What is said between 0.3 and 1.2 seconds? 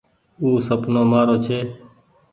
او سپنو